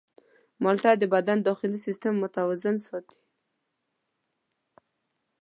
[0.63, 3.19] مالټه د بدن داخلي سیستم متوازن ساتي.